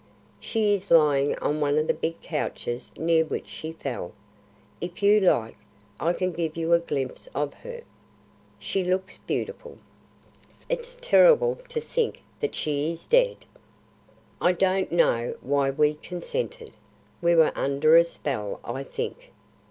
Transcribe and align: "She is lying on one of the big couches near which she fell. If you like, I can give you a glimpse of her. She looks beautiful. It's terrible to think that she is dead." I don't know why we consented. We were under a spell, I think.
"She 0.39 0.73
is 0.73 0.89
lying 0.89 1.37
on 1.43 1.61
one 1.61 1.77
of 1.77 1.85
the 1.85 1.93
big 1.93 2.19
couches 2.21 2.91
near 2.97 3.23
which 3.23 3.47
she 3.47 3.71
fell. 3.71 4.13
If 4.81 5.03
you 5.03 5.19
like, 5.19 5.55
I 5.99 6.11
can 6.11 6.31
give 6.31 6.57
you 6.57 6.73
a 6.73 6.79
glimpse 6.79 7.27
of 7.35 7.53
her. 7.53 7.81
She 8.57 8.83
looks 8.83 9.19
beautiful. 9.19 9.77
It's 10.67 10.95
terrible 10.99 11.53
to 11.69 11.79
think 11.79 12.23
that 12.39 12.55
she 12.55 12.89
is 12.91 13.05
dead." 13.05 13.45
I 14.41 14.53
don't 14.53 14.91
know 14.91 15.35
why 15.39 15.69
we 15.69 15.93
consented. 15.93 16.73
We 17.21 17.35
were 17.35 17.51
under 17.55 17.95
a 17.95 18.03
spell, 18.03 18.59
I 18.65 18.81
think. 18.81 19.31